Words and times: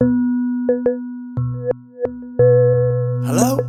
Hello, 0.00 0.14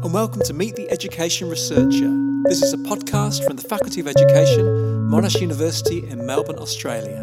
and 0.04 0.14
welcome 0.14 0.44
to 0.44 0.54
Meet 0.54 0.76
the 0.76 0.88
Education 0.92 1.50
Researcher. 1.50 2.16
This 2.44 2.62
is 2.62 2.72
a 2.72 2.78
podcast 2.78 3.44
from 3.44 3.56
the 3.56 3.68
Faculty 3.68 4.00
of 4.00 4.08
Education, 4.08 4.64
Monash 5.10 5.42
University 5.42 6.08
in 6.08 6.28
Melbourne, 6.28 6.60
Australia. 6.60 7.20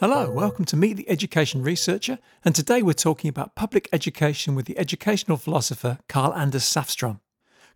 Hello, 0.00 0.28
welcome 0.32 0.64
to 0.64 0.76
Meet 0.76 0.96
the 0.96 1.08
Education 1.08 1.62
Researcher, 1.62 2.18
and 2.44 2.52
today 2.52 2.82
we're 2.82 2.94
talking 2.94 3.28
about 3.28 3.54
public 3.54 3.88
education 3.92 4.56
with 4.56 4.66
the 4.66 4.76
educational 4.76 5.36
philosopher 5.36 6.00
Carl 6.08 6.34
Anders 6.34 6.64
Safstrom. 6.64 7.20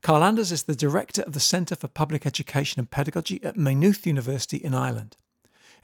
Carl 0.03 0.25
Anders 0.25 0.51
is 0.51 0.65
the 0.65 0.75
director 0.75 1.23
of 1.23 1.33
the 1.33 1.39
Centre 1.39 1.77
for 1.77 1.87
Public 1.87 2.27
Education 2.27 2.81
and 2.81 2.91
Pedagogy 2.91 3.41
at 3.45 3.57
Maynooth 3.57 4.05
University 4.05 4.57
in 4.57 4.75
Ireland. 4.75 5.17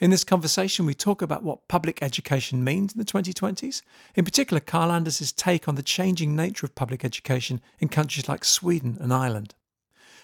In 0.01 0.09
this 0.09 0.25
conversation, 0.25 0.87
we 0.87 0.95
talk 0.95 1.21
about 1.21 1.43
what 1.43 1.69
public 1.69 2.03
education 2.03 2.65
means 2.65 2.95
in 2.95 2.99
the 2.99 3.05
2020s, 3.05 3.83
in 4.15 4.25
particular, 4.25 4.59
Carl 4.59 4.91
Anders' 4.91 5.31
take 5.31 5.69
on 5.69 5.75
the 5.75 5.83
changing 5.83 6.35
nature 6.35 6.65
of 6.65 6.75
public 6.75 7.05
education 7.05 7.61
in 7.81 7.89
countries 7.89 8.27
like 8.27 8.43
Sweden 8.43 8.97
and 8.99 9.13
Ireland. 9.13 9.55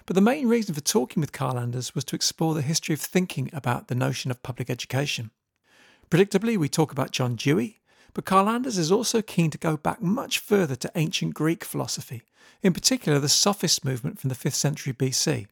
But 0.06 0.14
the 0.14 0.22
main 0.22 0.48
reason 0.48 0.74
for 0.74 0.80
talking 0.80 1.20
with 1.20 1.32
Carl 1.32 1.58
Anders 1.58 1.94
was 1.94 2.04
to 2.04 2.16
explore 2.16 2.54
the 2.54 2.62
history 2.62 2.94
of 2.94 3.02
thinking 3.02 3.50
about 3.52 3.88
the 3.88 3.94
notion 3.94 4.30
of 4.30 4.42
public 4.42 4.70
education. 4.70 5.30
Predictably, 6.10 6.56
we 6.56 6.70
talk 6.70 6.90
about 6.90 7.10
John 7.10 7.36
Dewey, 7.36 7.80
but 8.14 8.24
Carl 8.24 8.48
Anders 8.48 8.78
is 8.78 8.90
also 8.90 9.20
keen 9.20 9.50
to 9.50 9.58
go 9.58 9.76
back 9.76 10.00
much 10.00 10.38
further 10.38 10.76
to 10.76 10.92
ancient 10.94 11.34
Greek 11.34 11.64
philosophy, 11.64 12.22
in 12.62 12.72
particular 12.72 13.18
the 13.18 13.28
Sophist 13.28 13.84
movement 13.84 14.18
from 14.18 14.28
the 14.28 14.36
5th 14.36 14.54
century 14.54 14.94
BC. 14.94 15.48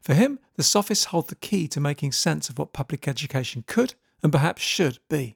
For 0.00 0.14
him, 0.14 0.40
the 0.62 0.68
Sophists 0.68 1.06
hold 1.06 1.26
the 1.26 1.34
key 1.34 1.66
to 1.66 1.80
making 1.80 2.12
sense 2.12 2.48
of 2.48 2.56
what 2.56 2.72
public 2.72 3.08
education 3.08 3.64
could 3.66 3.94
and 4.22 4.30
perhaps 4.30 4.62
should 4.62 5.00
be. 5.10 5.34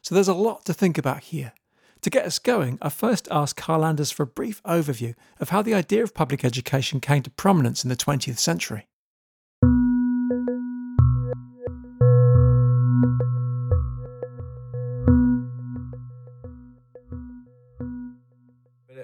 So 0.00 0.14
there's 0.14 0.28
a 0.28 0.32
lot 0.32 0.64
to 0.64 0.72
think 0.72 0.96
about 0.96 1.24
here. 1.24 1.52
To 2.00 2.08
get 2.08 2.24
us 2.24 2.38
going, 2.38 2.78
I 2.80 2.88
first 2.88 3.28
asked 3.30 3.58
Carl 3.58 3.84
Anders 3.84 4.10
for 4.10 4.22
a 4.22 4.26
brief 4.26 4.62
overview 4.62 5.14
of 5.40 5.50
how 5.50 5.60
the 5.60 5.74
idea 5.74 6.02
of 6.02 6.14
public 6.14 6.42
education 6.42 7.00
came 7.00 7.22
to 7.24 7.30
prominence 7.30 7.84
in 7.84 7.90
the 7.90 7.96
20th 7.96 8.38
century. 8.38 8.86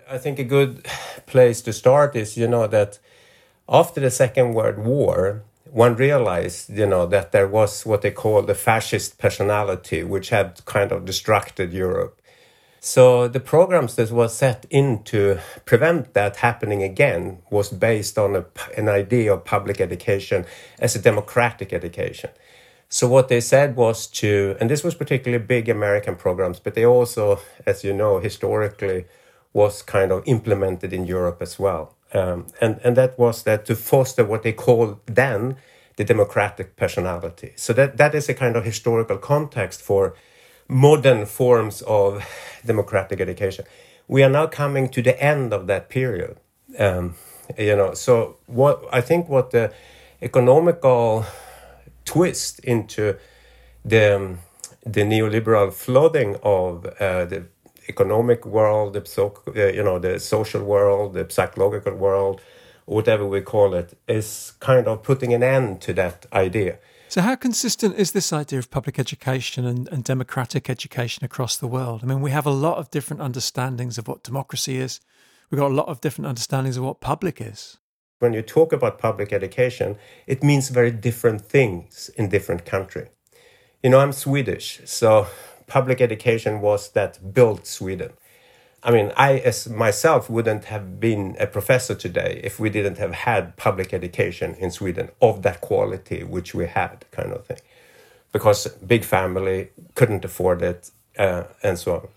I 0.09 0.17
think 0.17 0.39
a 0.39 0.45
good 0.45 0.87
place 1.27 1.61
to 1.61 1.75
start 1.75 2.17
is, 2.17 2.39
you 2.39 2.49
know, 2.49 2.67
that 2.69 2.99
after 3.69 4.01
the 4.01 4.11
Second 4.11 4.55
World 4.55 4.79
War, 4.79 5.43
one 5.71 5.97
realized, 5.97 6.71
you 6.71 6.87
know, 6.87 7.07
that 7.07 7.33
there 7.33 7.49
was 7.49 7.85
what 7.85 8.03
they 8.03 8.11
call 8.11 8.43
the 8.43 8.55
fascist 8.55 9.19
personality, 9.19 10.05
which 10.05 10.31
had 10.31 10.65
kind 10.65 10.93
of 10.93 11.05
destructed 11.05 11.73
Europe. 11.73 12.21
So 12.81 13.27
the 13.27 13.41
programs 13.41 13.97
that 13.97 14.13
was 14.13 14.37
set 14.37 14.65
in 14.71 15.03
to 15.05 15.41
prevent 15.65 16.15
that 16.15 16.37
happening 16.37 16.85
again 16.85 17.39
was 17.51 17.69
based 17.71 18.17
on 18.17 18.37
a, 18.37 18.45
an 18.77 18.89
idea 18.89 19.35
of 19.35 19.45
public 19.45 19.81
education 19.81 20.47
as 20.79 20.95
a 20.95 21.03
democratic 21.03 21.73
education. 21.73 22.31
So 22.89 23.09
what 23.09 23.27
they 23.29 23.41
said 23.41 23.75
was 23.75 24.07
to, 24.21 24.57
and 24.61 24.71
this 24.71 24.85
was 24.85 24.95
particularly 24.95 25.45
big 25.45 25.69
American 25.69 26.15
programs, 26.15 26.61
but 26.61 26.75
they 26.75 26.87
also, 26.87 27.41
as 27.67 27.83
you 27.83 27.93
know, 27.93 28.21
historically 28.21 29.07
was 29.53 29.83
kind 29.83 30.13
of 30.13 30.23
implemented 30.27 30.93
in 30.93 31.07
Europe 31.07 31.39
as 31.43 31.59
well. 31.59 31.97
Um, 32.13 32.47
and, 32.61 32.81
and 32.85 32.97
that 32.97 33.19
was 33.19 33.43
that 33.43 33.67
to 33.67 33.75
foster 33.75 34.25
what 34.25 34.43
they 34.43 34.53
called 34.53 35.01
then 35.07 35.57
the 35.97 36.05
democratic 36.05 36.77
personality. 36.77 37.53
So 37.57 37.73
that, 37.73 37.97
that 37.97 38.15
is 38.15 38.29
a 38.29 38.35
kind 38.35 38.57
of 38.57 38.65
historical 38.65 39.19
context 39.19 39.83
for 39.83 40.15
modern 40.69 41.27
forms 41.27 41.83
of 41.83 42.25
democratic 42.67 43.21
education. 43.21 43.65
We 44.09 44.23
are 44.23 44.31
now 44.31 44.47
coming 44.47 44.89
to 44.91 45.03
the 45.03 45.21
end 45.23 45.53
of 45.53 45.67
that 45.67 45.89
period. 45.89 46.39
Um, 46.79 47.15
you 47.59 47.77
know, 47.77 47.95
so 47.95 48.37
what 48.47 48.85
I 48.93 49.01
think 49.01 49.29
what 49.29 49.51
the 49.51 49.73
economical 50.21 51.25
twist 52.05 52.59
into 52.61 53.17
the 53.85 54.37
the 54.85 55.03
neoliberal 55.03 55.73
flooding 55.73 56.37
of 56.43 56.87
uh, 57.01 57.25
the 57.25 57.47
economic 57.89 58.45
world, 58.47 58.95
the 58.95 59.03
uh, 59.57 59.73
you 59.73 59.83
know 59.83 59.99
the 59.99 60.19
social 60.19 60.63
world, 60.63 61.15
the 61.15 61.27
psychological 61.29 61.95
world, 61.95 62.41
whatever 62.85 63.27
we 63.27 63.41
call 63.41 63.75
it, 63.75 63.99
is 64.09 64.53
kind 64.61 64.87
of 64.87 65.03
putting 65.03 65.33
an 65.33 65.43
end 65.43 65.81
to 65.83 65.93
that 65.95 66.27
idea. 66.33 66.79
So, 67.09 67.21
how 67.21 67.37
consistent 67.37 67.97
is 67.97 68.13
this 68.13 68.33
idea 68.33 68.59
of 68.59 68.71
public 68.71 68.99
education 68.99 69.65
and, 69.65 69.89
and 69.89 70.03
democratic 70.03 70.69
education 70.69 71.25
across 71.25 71.57
the 71.57 71.69
world? 71.69 72.01
I 72.03 72.07
mean, 72.07 72.21
we 72.21 72.33
have 72.33 72.47
a 72.47 72.51
lot 72.51 72.79
of 72.79 72.91
different 72.91 73.23
understandings 73.23 73.97
of 73.97 74.09
what 74.09 74.25
democracy 74.25 74.77
is. 74.77 75.01
We've 75.51 75.61
got 75.61 75.71
a 75.71 75.75
lot 75.75 75.89
of 75.89 76.01
different 76.01 76.27
understandings 76.27 76.77
of 76.77 76.85
what 76.85 77.01
public 77.01 77.41
is. 77.41 77.79
When 78.19 78.33
you 78.33 78.43
talk 78.43 78.73
about 78.73 78.99
public 78.99 79.33
education, 79.33 79.97
it 80.27 80.43
means 80.43 80.71
very 80.71 80.91
different 80.91 81.43
things 81.43 82.11
in 82.17 82.29
different 82.29 82.65
countries. 82.65 83.09
You 83.83 83.91
know, 83.91 84.01
I'm 84.01 84.13
Swedish, 84.13 84.81
so 84.85 85.29
public 85.67 86.01
education 86.01 86.61
was 86.61 86.91
that 86.91 87.35
built 87.35 87.67
Sweden. 87.67 88.13
I 88.83 88.93
mean, 88.93 89.13
I 89.17 89.39
as 89.39 89.69
myself 89.69 90.31
wouldn't 90.31 90.67
have 90.67 91.01
been 91.01 91.37
a 91.41 91.47
professor 91.47 91.95
today 91.95 92.41
if 92.45 92.61
we 92.61 92.71
didn't 92.71 92.99
have 92.99 93.13
had 93.13 93.57
public 93.57 93.93
education 93.93 94.55
in 94.55 94.71
Sweden 94.71 95.11
of 95.21 95.43
that 95.43 95.61
quality 95.61 96.23
which 96.23 96.55
we 96.55 96.67
had, 96.67 97.05
kind 97.11 97.33
of 97.33 97.47
thing. 97.47 97.59
Because 98.33 98.67
big 98.87 99.05
family 99.05 99.71
couldn't 99.95 100.25
afford 100.25 100.63
it, 100.63 100.91
uh, 101.19 101.45
and 101.63 101.79
so 101.79 101.95
on. 101.95 102.09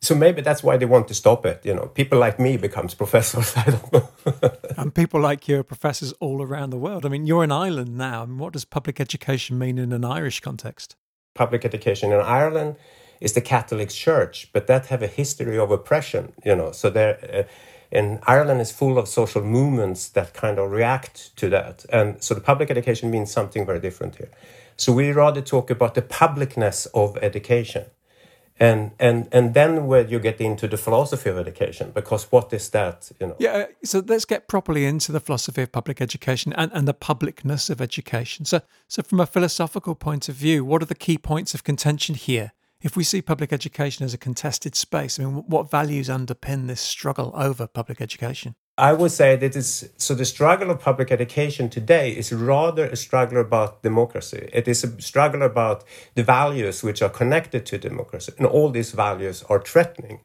So 0.00 0.14
maybe 0.14 0.42
that's 0.42 0.62
why 0.62 0.76
they 0.76 0.86
want 0.86 1.08
to 1.08 1.14
stop 1.14 1.44
it. 1.44 1.60
You 1.64 1.74
know, 1.74 1.86
people 1.86 2.18
like 2.18 2.38
me 2.38 2.56
becomes 2.56 2.94
professors. 2.94 3.52
I 3.56 3.64
don't 3.64 3.92
know. 3.92 4.08
and 4.76 4.94
people 4.94 5.20
like 5.20 5.48
you 5.48 5.58
are 5.58 5.64
professors 5.64 6.12
all 6.20 6.40
around 6.40 6.70
the 6.70 6.78
world. 6.78 7.04
I 7.04 7.08
mean, 7.08 7.26
you're 7.26 7.44
in 7.44 7.52
Ireland 7.52 7.98
now. 7.98 8.22
I 8.22 8.26
mean, 8.26 8.38
what 8.38 8.52
does 8.52 8.64
public 8.64 9.00
education 9.00 9.58
mean 9.58 9.76
in 9.78 9.92
an 9.92 10.04
Irish 10.04 10.40
context? 10.40 10.96
Public 11.42 11.64
education 11.64 12.12
in 12.12 12.20
Ireland 12.20 12.76
is 13.20 13.32
the 13.32 13.40
Catholic 13.40 13.90
Church, 14.06 14.36
but 14.52 14.66
that 14.66 14.86
have 14.86 15.02
a 15.02 15.06
history 15.20 15.58
of 15.58 15.70
oppression, 15.70 16.24
you 16.44 16.54
know. 16.58 16.72
So 16.72 16.90
there, 16.90 17.14
uh, 17.32 17.42
in 17.90 18.06
Ireland 18.26 18.60
is 18.60 18.70
full 18.72 18.98
of 18.98 19.06
social 19.08 19.42
movements 19.42 20.08
that 20.16 20.34
kind 20.34 20.58
of 20.58 20.70
react 20.70 21.36
to 21.40 21.48
that, 21.56 21.76
and 21.90 22.08
so 22.22 22.34
the 22.34 22.40
public 22.50 22.70
education 22.70 23.10
means 23.10 23.30
something 23.30 23.64
very 23.66 23.80
different 23.80 24.16
here. 24.16 24.30
So 24.76 24.92
we 24.92 25.06
rather 25.12 25.42
talk 25.54 25.70
about 25.70 25.94
the 25.94 26.02
publicness 26.02 26.86
of 26.94 27.16
education, 27.30 27.84
and 28.60 28.90
and 28.98 29.28
and 29.32 29.54
then 29.54 29.86
where 29.86 30.06
you 30.06 30.18
get 30.18 30.40
into 30.40 30.66
the 30.66 30.76
philosophy 30.76 31.30
of 31.30 31.38
education 31.38 31.92
because 31.94 32.24
what 32.32 32.52
is 32.52 32.70
that 32.70 33.10
you 33.20 33.26
know? 33.28 33.36
Yeah 33.38 33.52
uh, 33.52 33.66
so 33.84 34.02
let's 34.06 34.24
get 34.24 34.48
properly 34.48 34.84
into 34.84 35.12
the 35.12 35.20
philosophy 35.20 35.62
of 35.62 35.72
public 35.72 36.00
education 36.00 36.52
and, 36.54 36.70
and 36.74 36.88
the 36.88 36.94
publicness 36.94 37.70
of 37.70 37.80
education. 37.80 38.44
So 38.44 38.60
so 38.88 39.02
from 39.02 39.20
a 39.20 39.26
philosophical 39.26 39.94
point 39.94 40.28
of 40.28 40.34
view 40.34 40.64
what 40.64 40.82
are 40.82 40.86
the 40.86 40.94
key 40.94 41.18
points 41.18 41.54
of 41.54 41.64
contention 41.64 42.14
here? 42.14 42.52
If 42.80 42.96
we 42.96 43.02
see 43.02 43.22
public 43.22 43.52
education 43.52 44.04
as 44.04 44.14
a 44.14 44.18
contested 44.18 44.76
space 44.76 45.18
i 45.18 45.24
mean 45.24 45.44
what 45.48 45.70
values 45.70 46.08
underpin 46.08 46.68
this 46.68 46.80
struggle 46.80 47.32
over 47.34 47.66
public 47.66 48.00
education 48.00 48.54
I 48.78 48.92
would 48.92 49.10
say 49.10 49.34
that 49.34 49.56
it's 49.56 49.84
so 49.96 50.14
the 50.14 50.24
struggle 50.24 50.70
of 50.70 50.78
public 50.80 51.10
education 51.10 51.68
today 51.68 52.12
is 52.12 52.32
rather 52.32 52.84
a 52.84 52.94
struggle 52.94 53.40
about 53.40 53.82
democracy. 53.82 54.48
It 54.52 54.68
is 54.68 54.84
a 54.84 55.02
struggle 55.02 55.42
about 55.42 55.82
the 56.14 56.22
values 56.22 56.84
which 56.84 57.02
are 57.02 57.08
connected 57.08 57.66
to 57.66 57.78
democracy, 57.78 58.32
and 58.38 58.46
all 58.46 58.70
these 58.70 58.92
values 58.92 59.42
are 59.48 59.60
threatening 59.60 60.20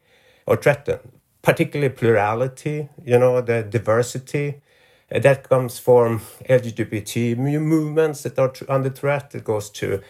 or 0.46 0.56
threatened, 0.56 1.00
particularly 1.42 1.92
plurality, 1.92 2.88
you 3.04 3.18
know, 3.18 3.40
the 3.40 3.64
diversity. 3.64 4.62
Uh, 5.12 5.18
that 5.18 5.48
comes 5.48 5.80
from 5.80 6.20
LGBT 6.48 7.36
movements 7.36 8.22
that 8.22 8.38
are 8.38 8.52
under 8.68 8.88
threat. 8.88 9.34
It 9.34 9.42
goes 9.42 9.68
to 9.70 10.00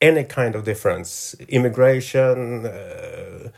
any 0.00 0.24
kind 0.24 0.56
of 0.56 0.64
difference, 0.64 1.36
immigration. 1.48 2.66
Uh, 2.66 3.50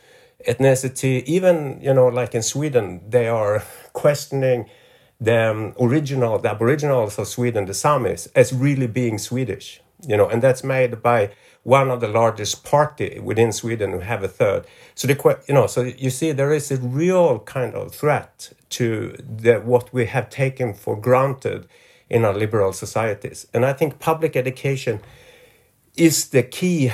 ethnicity. 0.46 1.22
Even 1.24 1.78
you 1.82 1.94
know, 1.94 2.08
like 2.08 2.34
in 2.34 2.42
Sweden, 2.42 3.02
they 3.08 3.28
are 3.28 3.64
questioning 3.92 4.68
the 5.20 5.50
um, 5.50 5.74
original, 5.80 6.38
the 6.38 6.50
Aboriginals 6.50 7.18
of 7.18 7.26
Sweden, 7.26 7.66
the 7.66 7.72
Samis, 7.72 8.28
as 8.34 8.52
really 8.52 8.86
being 8.86 9.18
Swedish. 9.18 9.80
You 10.06 10.16
know, 10.16 10.28
and 10.28 10.42
that's 10.42 10.62
made 10.62 11.02
by 11.02 11.30
one 11.62 11.90
of 11.90 12.00
the 12.00 12.06
largest 12.06 12.64
party 12.64 13.18
within 13.18 13.50
Sweden 13.50 13.90
who 13.90 13.98
have 13.98 14.22
a 14.22 14.28
third. 14.28 14.64
So 14.94 15.08
the 15.08 15.38
you 15.48 15.54
know, 15.54 15.66
so 15.66 15.82
you 15.82 16.10
see, 16.10 16.30
there 16.32 16.52
is 16.52 16.70
a 16.70 16.76
real 16.76 17.40
kind 17.40 17.74
of 17.74 17.92
threat 17.92 18.52
to 18.70 19.16
the, 19.18 19.54
what 19.60 19.92
we 19.92 20.06
have 20.06 20.30
taken 20.30 20.74
for 20.74 20.94
granted 20.94 21.66
in 22.08 22.24
our 22.24 22.34
liberal 22.34 22.72
societies, 22.72 23.48
and 23.52 23.64
I 23.66 23.72
think 23.72 23.98
public 23.98 24.36
education 24.36 25.00
is 25.96 26.28
the 26.28 26.44
key 26.44 26.92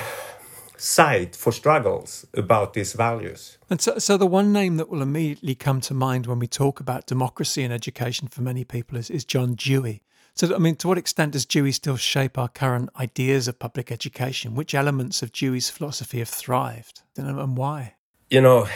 site 0.83 1.33
for 1.33 1.53
struggles 1.53 2.25
about 2.33 2.73
these 2.73 2.91
values. 2.93 3.57
And 3.69 3.79
so, 3.79 3.97
so 3.99 4.17
the 4.17 4.27
one 4.27 4.51
name 4.51 4.75
that 4.77 4.89
will 4.89 5.01
immediately 5.01 5.55
come 5.55 5.79
to 5.81 5.93
mind 5.93 6.27
when 6.27 6.39
we 6.39 6.47
talk 6.47 6.81
about 6.81 7.07
democracy 7.07 7.63
and 7.63 7.73
education 7.73 8.27
for 8.27 8.41
many 8.41 8.65
people 8.65 8.97
is, 8.97 9.09
is 9.09 9.23
John 9.23 9.55
Dewey. 9.55 10.03
So, 10.35 10.53
I 10.53 10.57
mean, 10.57 10.75
to 10.77 10.87
what 10.89 10.97
extent 10.97 11.33
does 11.33 11.45
Dewey 11.45 11.71
still 11.71 11.95
shape 11.95 12.37
our 12.37 12.49
current 12.49 12.89
ideas 12.99 13.47
of 13.47 13.59
public 13.59 13.91
education? 13.91 14.55
Which 14.55 14.75
elements 14.75 15.21
of 15.23 15.31
Dewey's 15.31 15.69
philosophy 15.69 16.19
have 16.19 16.29
thrived 16.29 17.01
and 17.15 17.55
why? 17.55 17.93
You 18.29 18.41
know, 18.41 18.67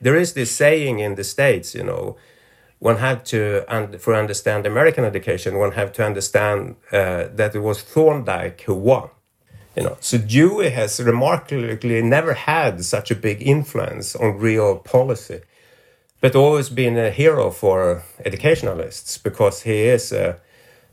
there 0.00 0.14
is 0.14 0.34
this 0.34 0.54
saying 0.54 1.00
in 1.00 1.16
the 1.16 1.24
States, 1.24 1.74
you 1.74 1.82
know, 1.82 2.16
one 2.78 2.98
had 2.98 3.24
to, 3.26 3.64
and 3.68 4.00
for 4.00 4.14
understand 4.14 4.66
American 4.66 5.04
education, 5.04 5.58
one 5.58 5.72
had 5.72 5.94
to 5.94 6.04
understand 6.04 6.76
uh, 6.92 7.28
that 7.34 7.54
it 7.54 7.60
was 7.60 7.82
Thorndike 7.82 8.60
who 8.60 8.74
won. 8.74 9.08
You 9.76 9.82
know, 9.82 9.96
so 10.00 10.16
Dewey 10.16 10.70
has 10.70 10.98
remarkably 11.00 12.00
never 12.00 12.32
had 12.32 12.82
such 12.84 13.10
a 13.10 13.14
big 13.14 13.42
influence 13.42 14.16
on 14.16 14.38
real 14.38 14.78
policy, 14.78 15.42
but 16.22 16.34
always 16.34 16.70
been 16.70 16.96
a 16.96 17.10
hero 17.10 17.50
for 17.50 18.02
educationalists 18.24 19.18
because 19.18 19.62
he 19.62 19.82
is 19.82 20.12
a, 20.12 20.40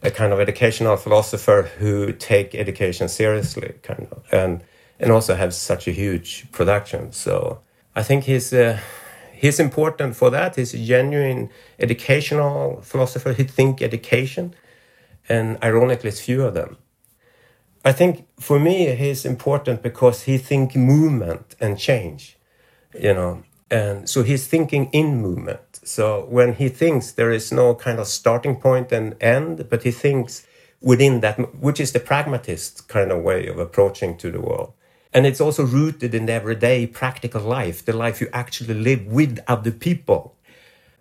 a 0.02 0.12
kind 0.12 0.34
of 0.34 0.42
educational 0.42 0.98
philosopher 0.98 1.72
who 1.80 2.12
take 2.12 2.54
education 2.54 3.08
seriously, 3.08 3.74
kind 3.84 4.08
of, 4.12 4.24
and 4.34 4.64
and 5.00 5.12
also 5.12 5.36
have 5.36 5.54
such 5.54 5.88
a 5.88 5.92
huge 5.92 6.52
production. 6.52 7.12
So 7.14 7.60
I 7.96 8.04
think 8.04 8.26
he's. 8.26 8.54
Uh, 8.54 8.80
he's 9.44 9.60
important 9.60 10.16
for 10.16 10.30
that. 10.30 10.56
He's 10.56 10.74
a 10.74 10.78
genuine 10.78 11.50
educational 11.78 12.82
philosopher. 12.82 13.34
He 13.34 13.44
think 13.44 13.82
education, 13.82 14.56
and 15.28 15.58
ironically, 15.62 16.10
it's 16.10 16.22
few 16.22 16.44
of 16.44 16.54
them. 16.54 16.78
I 17.86 17.92
think 17.92 18.28
for 18.40 18.60
me, 18.60 18.96
he's 18.96 19.26
important 19.26 19.82
because 19.82 20.24
he 20.24 20.38
think 20.38 20.76
movement 20.76 21.56
and 21.60 21.78
change, 21.78 22.38
you 22.98 23.14
know, 23.14 23.44
and 23.70 24.08
so 24.08 24.24
he's 24.24 24.48
thinking 24.48 24.90
in 24.94 25.22
movement. 25.22 25.80
So 25.84 26.26
when 26.30 26.54
he 26.54 26.70
thinks, 26.70 27.12
there 27.12 27.32
is 27.32 27.52
no 27.52 27.76
kind 27.76 28.00
of 28.00 28.08
starting 28.08 28.56
point 28.56 28.92
and 28.92 29.16
end, 29.22 29.68
but 29.70 29.84
he 29.84 29.92
thinks 29.92 30.48
within 30.80 31.22
that, 31.22 31.56
which 31.56 31.80
is 31.80 31.92
the 31.92 32.00
pragmatist 32.00 32.88
kind 32.88 33.12
of 33.12 33.24
way 33.24 33.48
of 33.48 33.58
approaching 33.58 34.16
to 34.18 34.32
the 34.32 34.40
world. 34.40 34.74
And 35.14 35.26
it's 35.26 35.42
also 35.42 35.66
rooted 35.66 36.14
in 36.14 36.26
the 36.28 36.34
everyday 36.34 36.88
practical 36.88 37.42
life, 37.42 37.84
the 37.84 37.94
life 37.94 38.22
you 38.22 38.30
actually 38.32 38.76
live 38.76 39.06
with 39.08 39.40
other 39.48 39.72
people. 39.72 40.36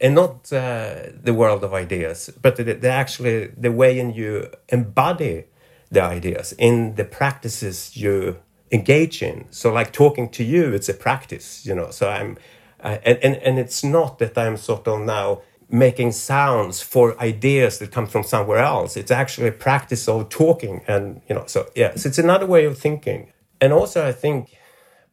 And 0.00 0.14
not 0.16 0.52
uh, 0.52 1.10
the 1.22 1.32
world 1.32 1.62
of 1.62 1.72
ideas, 1.72 2.30
but 2.40 2.56
the, 2.56 2.64
the 2.64 2.90
actually 2.90 3.46
the 3.56 3.70
way 3.70 3.98
in 4.00 4.12
you 4.14 4.50
embody 4.68 5.44
the 5.92 6.02
ideas 6.02 6.54
in 6.58 6.96
the 6.96 7.04
practices 7.04 7.96
you 7.96 8.38
engage 8.72 9.22
in. 9.22 9.46
So, 9.50 9.72
like 9.72 9.92
talking 9.92 10.28
to 10.30 10.44
you, 10.44 10.72
it's 10.72 10.88
a 10.88 10.94
practice, 10.94 11.66
you 11.66 11.74
know. 11.74 11.90
So 11.90 12.08
I'm, 12.08 12.38
uh, 12.80 12.98
and, 13.04 13.18
and 13.22 13.36
and 13.36 13.58
it's 13.58 13.84
not 13.84 14.18
that 14.18 14.36
I'm 14.36 14.56
sort 14.56 14.88
of 14.88 15.00
now 15.00 15.42
making 15.68 16.12
sounds 16.12 16.82
for 16.82 17.20
ideas 17.22 17.78
that 17.78 17.90
come 17.92 18.06
from 18.06 18.24
somewhere 18.24 18.58
else. 18.58 18.96
It's 18.96 19.10
actually 19.10 19.48
a 19.48 19.58
practice 19.68 20.08
of 20.08 20.28
talking, 20.28 20.82
and 20.88 21.22
you 21.28 21.34
know. 21.36 21.44
So 21.46 21.70
yes, 21.74 22.06
it's 22.06 22.18
another 22.18 22.46
way 22.46 22.64
of 22.64 22.78
thinking 22.78 23.32
and 23.62 23.72
also 23.72 24.06
I 24.06 24.12
think, 24.12 24.50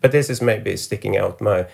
but 0.02 0.12
this 0.12 0.30
is 0.30 0.42
maybe 0.42 0.76
sticking 0.76 1.16
out 1.18 1.40
my 1.40 1.68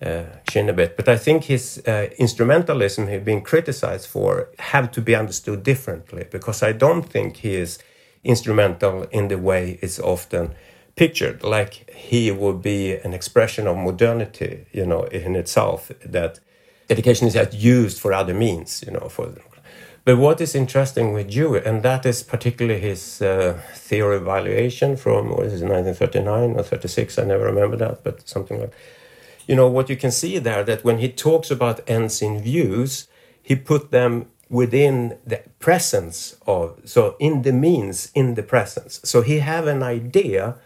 uh, 0.00 0.24
chin 0.48 0.68
a 0.68 0.72
bit, 0.72 0.96
but 0.96 1.08
I 1.08 1.16
think 1.16 1.44
his 1.44 1.82
uh, 1.86 2.08
instrumentalism 2.18 3.10
he's 3.10 3.22
been 3.22 3.42
criticized 3.42 4.06
for 4.06 4.48
have 4.58 4.90
to 4.92 5.02
be 5.02 5.14
understood 5.14 5.62
differently 5.62 6.24
because 6.30 6.62
I 6.62 6.72
don't 6.72 7.02
think 7.02 7.38
he 7.38 7.54
is 7.56 7.78
instrumental 8.24 9.04
in 9.10 9.28
the 9.28 9.38
way 9.38 9.78
it's 9.82 9.98
often 9.98 10.54
pictured, 10.96 11.42
like 11.42 11.90
he 11.90 12.30
would 12.30 12.60
be 12.62 12.94
an 12.96 13.14
expression 13.14 13.66
of 13.66 13.76
modernity, 13.76 14.66
you 14.72 14.84
know, 14.84 15.04
in 15.04 15.36
itself 15.36 15.90
that 16.04 16.40
education 16.88 17.28
is 17.28 17.36
used 17.54 17.98
for 17.98 18.12
other 18.12 18.34
means, 18.34 18.84
you 18.86 18.92
know, 18.92 19.08
for 19.08 19.32
but 20.04 20.16
what 20.16 20.40
is 20.40 20.54
interesting 20.54 21.12
with 21.12 21.30
Dewey, 21.30 21.62
and 21.64 21.82
that 21.82 22.06
is 22.06 22.22
particularly 22.22 22.80
his 22.80 23.20
uh, 23.20 23.60
theory 23.74 24.16
evaluation 24.16 24.96
from, 24.96 25.28
what 25.28 25.46
is 25.46 25.60
it, 25.60 25.66
1939 25.66 26.58
or 26.58 26.62
36, 26.62 27.18
I 27.18 27.24
never 27.24 27.44
remember 27.44 27.76
that, 27.76 28.02
but 28.02 28.26
something 28.26 28.60
like 28.60 28.72
You 29.46 29.56
know, 29.56 29.68
what 29.68 29.90
you 29.90 29.96
can 29.96 30.10
see 30.10 30.38
there, 30.38 30.64
that 30.64 30.84
when 30.84 30.98
he 30.98 31.10
talks 31.10 31.50
about 31.50 31.88
ends 31.88 32.22
in 32.22 32.40
views, 32.40 33.08
he 33.42 33.56
put 33.56 33.90
them 33.90 34.26
within 34.50 35.16
the 35.24 35.42
presence 35.60 36.36
of, 36.46 36.76
so 36.84 37.16
in 37.18 37.42
the 37.42 37.52
means, 37.52 38.10
in 38.14 38.34
the 38.34 38.42
presence. 38.42 39.00
So 39.04 39.22
he 39.22 39.38
have 39.38 39.66
an 39.68 39.82
idea 39.82 40.56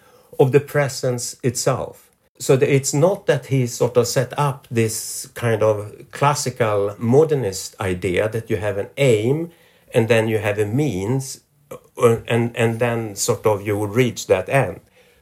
of 0.40 0.50
the 0.52 0.60
presence 0.60 1.36
itself. 1.42 2.10
So 2.38 2.54
it's 2.54 2.94
not 2.94 3.26
that 3.26 3.46
he 3.46 3.66
sort 3.66 3.96
of 3.96 4.08
set 4.08 4.36
up 4.36 4.66
this 4.70 5.28
kind 5.34 5.62
of 5.62 6.10
classical 6.10 6.96
modernist 6.98 7.78
idea 7.80 8.28
that 8.28 8.50
you 8.50 8.56
have 8.56 8.78
an 8.78 8.88
aim 8.96 9.50
and 9.92 10.08
then 10.08 10.26
you 10.26 10.38
have 10.38 10.58
a 10.58 10.66
means 10.66 11.42
uh, 11.70 12.16
and 12.26 12.56
and 12.56 12.80
then 12.80 13.14
sort 13.14 13.46
of 13.46 13.64
you 13.64 13.78
will 13.78 13.86
reach 13.86 14.26
that 14.26 14.48
end. 14.48 14.80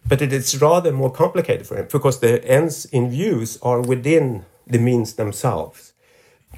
But 0.09 0.23
it 0.23 0.33
is 0.33 0.61
rather 0.61 0.91
more 0.91 1.13
complicated 1.13 1.67
for 1.67 1.77
him 1.77 1.89
because 1.93 2.21
the 2.21 2.43
ends 2.49 2.87
in 2.87 3.11
views 3.11 3.59
are 3.63 3.81
within 3.81 4.47
the 4.67 4.79
means 4.79 5.15
themselves. 5.15 5.93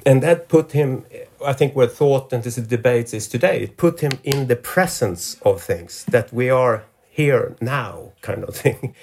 And 0.05 0.23
that 0.23 0.47
put 0.47 0.71
him 0.71 1.05
i 1.45 1.53
think 1.53 1.75
where 1.75 1.87
thought 1.87 2.31
and 2.33 2.43
this 2.43 2.55
debate 2.55 3.13
is 3.13 3.27
today 3.27 3.61
it 3.61 3.77
put 3.77 3.99
him 4.01 4.19
in 4.23 4.47
the 4.47 4.55
presence 4.55 5.37
of 5.41 5.61
things 5.61 6.05
that 6.05 6.31
we 6.31 6.49
are 6.49 6.85
here 7.15 7.55
now 7.61 8.11
kind 8.21 8.43
of 8.43 8.55
thing. 8.63 8.93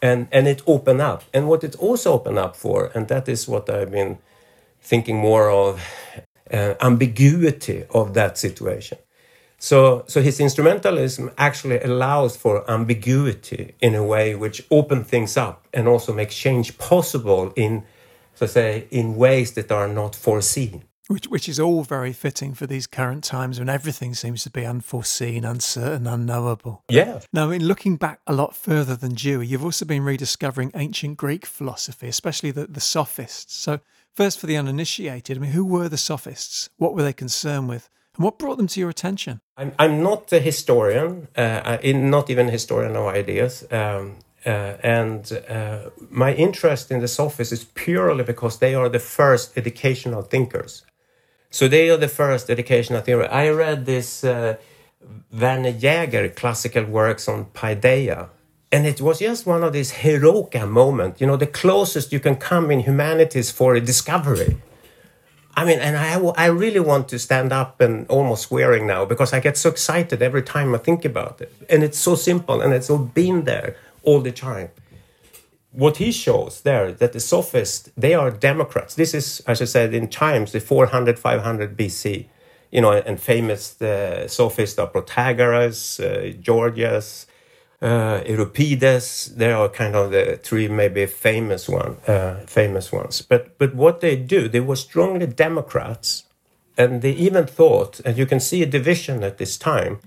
And 0.00 0.28
and 0.30 0.46
it 0.46 0.62
opened 0.66 1.00
up. 1.00 1.24
And 1.34 1.48
what 1.48 1.64
it 1.64 1.74
also 1.76 2.12
opened 2.12 2.38
up 2.38 2.54
for 2.56 2.90
and 2.94 3.08
that 3.08 3.28
is 3.28 3.48
what 3.48 3.68
i've 3.68 3.90
been 3.90 4.18
thinking 4.80 5.16
more 5.16 5.50
of 5.50 5.80
uh, 6.52 6.74
ambiguity 6.80 7.84
of 7.90 8.14
that 8.14 8.38
situation. 8.38 8.98
So 9.58 10.04
so 10.06 10.20
his 10.22 10.38
instrumentalism 10.38 11.32
actually 11.36 11.80
allows 11.80 12.36
for 12.36 12.70
ambiguity 12.70 13.74
in 13.80 13.94
a 13.94 14.04
way 14.04 14.34
which 14.34 14.58
open 14.70 15.02
things 15.04 15.36
up 15.36 15.66
and 15.72 15.88
also 15.88 16.12
makes 16.12 16.36
change 16.36 16.78
possible 16.78 17.52
in 17.56 17.82
so 18.34 18.46
say 18.46 18.86
in 18.90 19.16
ways 19.16 19.52
that 19.52 19.72
are 19.72 19.88
not 19.88 20.14
foreseen 20.14 20.84
which, 21.08 21.26
which 21.26 21.48
is 21.48 21.60
all 21.60 21.82
very 21.82 22.12
fitting 22.12 22.54
for 22.54 22.66
these 22.66 22.86
current 22.86 23.22
times 23.22 23.58
when 23.58 23.68
everything 23.68 24.14
seems 24.14 24.42
to 24.42 24.50
be 24.50 24.64
unforeseen, 24.64 25.44
uncertain, 25.44 26.06
unknowable. 26.06 26.82
Yeah. 26.88 27.20
Now, 27.32 27.50
in 27.50 27.64
looking 27.64 27.96
back 27.96 28.20
a 28.26 28.32
lot 28.32 28.56
further 28.56 28.96
than 28.96 29.14
Dewey, 29.14 29.46
you've 29.46 29.64
also 29.64 29.84
been 29.84 30.02
rediscovering 30.02 30.72
ancient 30.74 31.16
Greek 31.16 31.46
philosophy, 31.46 32.08
especially 32.08 32.50
the, 32.50 32.66
the 32.66 32.80
sophists. 32.80 33.54
So, 33.54 33.80
first 34.12 34.40
for 34.40 34.46
the 34.46 34.56
uninitiated, 34.56 35.36
I 35.36 35.40
mean, 35.40 35.52
who 35.52 35.64
were 35.64 35.88
the 35.88 35.96
sophists? 35.96 36.70
What 36.76 36.94
were 36.94 37.02
they 37.02 37.12
concerned 37.12 37.68
with? 37.68 37.88
And 38.16 38.24
what 38.24 38.38
brought 38.38 38.56
them 38.56 38.66
to 38.68 38.80
your 38.80 38.90
attention? 38.90 39.40
I'm, 39.56 39.72
I'm 39.78 40.02
not 40.02 40.32
a 40.32 40.40
historian, 40.40 41.28
uh, 41.36 41.78
not 41.84 42.30
even 42.30 42.48
a 42.48 42.52
historian 42.52 42.96
of 42.96 43.06
ideas. 43.06 43.64
Um, 43.70 44.16
uh, 44.44 44.76
and 44.82 45.42
uh, 45.48 45.90
my 46.08 46.32
interest 46.32 46.90
in 46.90 47.00
the 47.00 47.08
sophists 47.08 47.52
is 47.52 47.64
purely 47.64 48.22
because 48.22 48.58
they 48.58 48.74
are 48.74 48.88
the 48.88 49.00
first 49.00 49.56
educational 49.58 50.22
thinkers. 50.22 50.84
So 51.56 51.68
they 51.68 51.88
are 51.88 51.96
the 51.96 52.06
first 52.22 52.50
educational 52.50 53.00
theory. 53.00 53.26
I 53.28 53.48
read 53.48 53.86
this 53.86 54.22
uh, 54.22 54.56
Werner 55.32 55.70
Jaeger 55.70 56.28
classical 56.28 56.84
works 56.84 57.28
on 57.28 57.46
Paideia. 57.46 58.28
And 58.70 58.86
it 58.86 59.00
was 59.00 59.20
just 59.20 59.46
one 59.46 59.64
of 59.64 59.72
these 59.72 59.90
heroic 60.04 60.54
moments, 60.68 61.18
you 61.18 61.26
know, 61.26 61.38
the 61.38 61.46
closest 61.46 62.12
you 62.12 62.20
can 62.20 62.36
come 62.36 62.70
in 62.70 62.80
humanities 62.80 63.50
for 63.50 63.74
a 63.74 63.80
discovery. 63.80 64.58
I 65.54 65.64
mean, 65.64 65.78
and 65.78 65.96
I, 65.96 66.20
I 66.44 66.48
really 66.48 66.80
want 66.80 67.08
to 67.08 67.18
stand 67.18 67.54
up 67.54 67.80
and 67.80 68.06
almost 68.08 68.48
swearing 68.48 68.86
now 68.86 69.06
because 69.06 69.32
I 69.32 69.40
get 69.40 69.56
so 69.56 69.70
excited 69.70 70.20
every 70.20 70.42
time 70.42 70.74
I 70.74 70.78
think 70.78 71.06
about 71.06 71.40
it. 71.40 71.54
And 71.70 71.82
it's 71.82 71.98
so 71.98 72.16
simple 72.16 72.60
and 72.60 72.74
it's 72.74 72.90
all 72.90 72.98
been 72.98 73.44
there 73.44 73.76
all 74.02 74.20
the 74.20 74.30
time 74.30 74.68
what 75.76 75.98
he 75.98 76.10
shows 76.10 76.62
there 76.62 76.90
that 76.92 77.12
the 77.12 77.20
sophists 77.20 77.90
they 77.96 78.14
are 78.14 78.30
democrats. 78.30 78.94
This 78.94 79.14
is 79.14 79.40
as 79.46 79.60
i 79.60 79.66
said 79.66 79.94
in 79.94 80.08
times 80.08 80.52
the 80.52 80.60
400 80.60 81.18
500 81.18 81.76
bc 81.76 82.26
you 82.70 82.80
know 82.80 82.92
and 82.92 83.20
famous 83.20 83.74
the 83.74 84.26
sophists 84.26 84.78
are 84.78 84.88
protagoras 84.88 86.00
uh, 86.00 86.32
gorgias 86.42 87.26
uh, 87.82 88.22
euripides. 88.26 89.34
They 89.36 89.52
are 89.52 89.68
kind 89.68 89.94
of 89.94 90.10
the 90.10 90.40
three 90.42 90.66
maybe 90.68 91.04
famous 91.06 91.68
one 91.68 91.98
uh, 92.06 92.40
famous 92.46 92.90
ones. 92.90 93.20
But 93.20 93.58
but 93.58 93.74
what 93.74 94.00
they 94.00 94.16
do 94.16 94.48
they 94.48 94.60
were 94.60 94.76
strongly 94.76 95.26
democrats 95.26 96.24
and 96.78 97.02
they 97.02 97.12
even 97.12 97.46
thought 97.46 98.00
and 98.04 98.16
you 98.16 98.26
can 98.26 98.40
see 98.40 98.62
a 98.62 98.66
division 98.66 99.22
at 99.22 99.36
this 99.36 99.58
time 99.58 99.98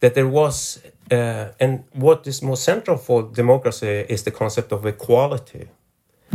that 0.00 0.14
there 0.14 0.28
was 0.28 0.82
uh, 1.10 1.48
and 1.60 1.84
what 1.92 2.26
is 2.26 2.42
more 2.42 2.56
central 2.56 2.96
for 2.96 3.22
democracy 3.22 4.06
is 4.08 4.22
the 4.22 4.30
concept 4.30 4.72
of 4.72 4.86
equality. 4.86 5.68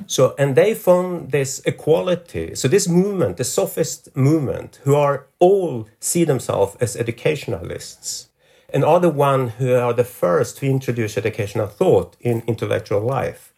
So, 0.07 0.33
and 0.37 0.55
they 0.55 0.73
found 0.73 1.31
this 1.31 1.61
equality. 1.65 2.55
So, 2.55 2.67
this 2.67 2.87
movement, 2.87 3.37
the 3.37 3.43
sophist 3.43 4.15
movement, 4.15 4.79
who 4.83 4.95
are 4.95 5.27
all 5.39 5.87
see 5.99 6.23
themselves 6.23 6.75
as 6.79 6.95
educationalists 6.95 8.29
and 8.73 8.83
are 8.83 8.99
the 8.99 9.09
one 9.09 9.49
who 9.49 9.73
are 9.73 9.93
the 9.93 10.03
first 10.03 10.57
to 10.57 10.67
introduce 10.67 11.17
educational 11.17 11.67
thought 11.67 12.15
in 12.21 12.43
intellectual 12.47 13.01
life. 13.01 13.53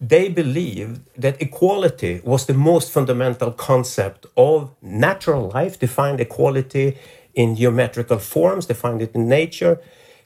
They 0.00 0.28
believed 0.28 1.02
that 1.16 1.40
equality 1.40 2.20
was 2.24 2.46
the 2.46 2.54
most 2.54 2.90
fundamental 2.90 3.52
concept 3.52 4.26
of 4.36 4.74
natural 4.82 5.50
life, 5.50 5.78
defined 5.78 6.20
equality 6.20 6.96
in 7.34 7.56
geometrical 7.56 8.18
forms, 8.18 8.66
they 8.66 8.74
find 8.74 9.00
it 9.00 9.14
in 9.14 9.28
nature, 9.28 9.80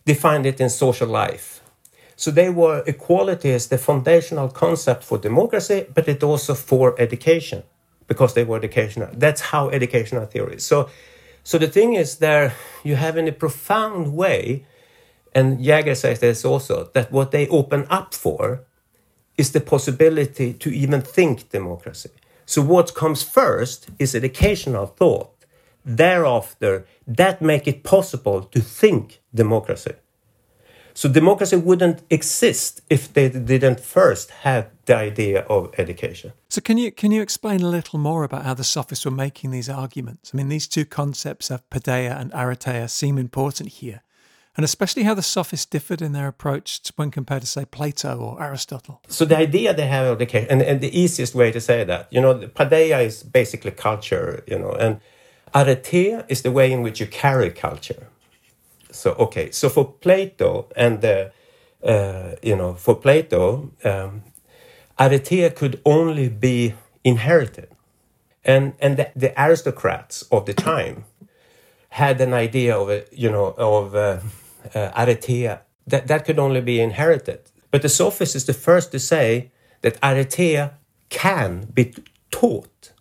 they 0.07 0.15
find 0.15 0.47
it 0.47 0.61
in 0.61 0.71
social 0.71 1.09
life. 1.09 1.61
So 2.17 2.31
they 2.31 2.49
were 2.49 2.83
equality 2.87 3.53
as 3.53 3.67
the 3.69 3.77
foundational 3.77 4.49
concept 4.49 5.05
for 5.05 5.19
democracy, 5.19 5.87
but 5.93 6.09
it 6.09 6.23
also 6.23 6.55
for 6.55 6.99
education, 6.99 7.63
because 8.07 8.33
they 8.33 8.45
were 8.45 8.57
educational. 8.57 9.11
That's 9.13 9.43
how 9.53 9.69
educational 9.69 10.25
theory 10.25 10.55
is. 10.55 10.65
So, 10.65 10.89
so 11.45 11.59
the 11.59 11.69
thing 11.69 11.93
is 11.93 12.17
there 12.17 12.55
you 12.85 12.97
have 12.97 13.19
in 13.19 13.29
a 13.29 13.33
profound 13.33 14.15
way, 14.15 14.65
and 15.35 15.59
Jäger 15.59 15.95
says 15.95 16.21
this 16.21 16.45
also, 16.45 16.89
that 16.95 17.13
what 17.13 17.33
they 17.33 17.47
open 17.49 17.87
up 17.91 18.15
for 18.15 18.63
is 19.37 19.53
the 19.53 19.61
possibility 19.61 20.55
to 20.55 20.71
even 20.71 21.03
think 21.03 21.51
democracy. 21.51 22.11
So 22.47 22.63
what 22.63 22.95
comes 22.95 23.23
first 23.23 23.91
is 23.99 24.15
educational 24.15 24.87
thought. 24.87 25.36
Thereafter, 25.87 26.85
that 27.07 27.41
make 27.41 27.69
it 27.69 27.85
possible 27.85 28.43
to 28.43 28.61
think 28.61 29.21
democracy. 29.33 29.93
So 30.95 31.11
democracy 31.11 31.57
wouldn't 31.57 32.03
exist 32.09 32.81
if 32.89 33.13
they 33.13 33.29
didn't 33.29 33.81
first 33.81 34.31
have 34.31 34.71
the 34.87 34.97
idea 34.97 35.43
of 35.43 35.73
education. 35.79 36.33
So 36.49 36.61
can 36.61 36.79
you 36.79 36.91
can 36.91 37.13
you 37.13 37.23
explain 37.23 37.61
a 37.61 37.69
little 37.69 37.99
more 37.99 38.25
about 38.25 38.45
how 38.45 38.55
the 38.55 38.65
sophists 38.65 39.05
were 39.05 39.11
making 39.11 39.51
these 39.51 39.69
arguments? 39.69 40.31
I 40.33 40.37
mean, 40.39 40.49
these 40.49 40.67
two 40.67 40.87
concepts 40.87 41.51
of 41.51 41.69
paideia 41.69 42.19
and 42.19 42.33
arete 42.33 42.89
seem 42.89 43.19
important 43.19 43.69
here, 43.69 44.01
and 44.57 44.65
especially 44.65 45.03
how 45.03 45.15
the 45.15 45.23
sophists 45.23 45.67
differed 45.67 46.01
in 46.01 46.13
their 46.13 46.29
approach 46.29 46.81
when 46.97 47.11
compared 47.11 47.43
to, 47.43 47.47
say, 47.47 47.67
Plato 47.67 48.17
or 48.19 48.43
Aristotle. 48.43 49.03
So 49.09 49.27
the 49.27 49.37
idea 49.37 49.75
they 49.75 49.89
have 49.89 50.07
of 50.07 50.17
education, 50.17 50.49
and, 50.51 50.63
and 50.63 50.81
the 50.81 50.99
easiest 50.99 51.35
way 51.35 51.53
to 51.53 51.61
say 51.61 51.85
that, 51.85 52.09
you 52.11 52.23
know, 52.23 52.35
paideia 52.35 53.05
is 53.05 53.23
basically 53.23 53.73
culture, 53.73 54.43
you 54.47 54.59
know, 54.59 54.73
and 54.73 55.01
arete 55.55 56.25
is 56.29 56.43
the 56.43 56.51
way 56.51 56.73
in 56.73 56.83
which 56.83 57.01
you 57.01 57.07
carry 57.07 57.51
culture. 57.51 58.09
So 58.91 59.13
okay, 59.13 59.51
so 59.51 59.69
for 59.69 59.85
Plato 59.85 60.69
and 60.77 61.01
the, 61.01 61.33
uh, 61.83 62.37
you 62.43 62.57
know, 62.57 62.75
for 62.75 62.95
Plato, 62.95 63.71
um, 63.85 64.23
arete 64.99 65.55
could 65.55 65.81
only 65.85 66.29
be 66.29 66.75
inherited, 67.05 67.69
and 68.45 68.75
and 68.81 68.97
the, 68.97 69.11
the, 69.15 69.33
aristocrats 69.41 70.23
of 70.31 70.47
the 70.47 70.55
time 70.55 71.05
had 71.91 72.21
an 72.21 72.33
idea 72.33 72.77
of 72.77 72.89
a, 72.89 73.05
you 73.13 73.31
know 73.31 73.55
of 73.59 73.95
uh, 73.95 74.21
uh, 74.75 74.91
arete 74.97 75.59
that 75.87 76.07
that 76.07 76.25
could 76.25 76.39
only 76.39 76.61
be 76.61 76.81
inherited. 76.81 77.41
But 77.71 77.83
the 77.83 77.89
sophist 77.89 78.35
is 78.35 78.47
the 78.47 78.55
first 78.55 78.93
to 78.93 78.99
say 78.99 79.51
that 79.83 79.99
arete 80.03 80.71
can 81.11 81.67
be 81.75 81.95
taught 82.31 82.93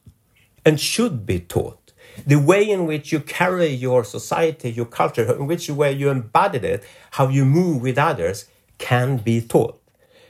and 0.66 0.80
should 0.80 1.25
be 1.25 1.40
taught 1.40 1.85
the 2.25 2.39
way 2.39 2.69
in 2.69 2.86
which 2.86 3.12
you 3.12 3.19
carry 3.19 3.67
your 3.67 4.03
society, 4.03 4.72
your 4.72 4.86
culture, 4.86 5.36
in 5.36 5.48
which 5.48 5.69
way 5.69 5.91
you 5.91 6.10
embodied 6.10 6.63
it, 6.63 6.84
how 7.12 7.27
you 7.27 7.45
move 7.45 7.81
with 7.81 7.98
others, 7.98 8.45
can 8.77 9.17
be 9.17 9.41
taught. 9.41 9.81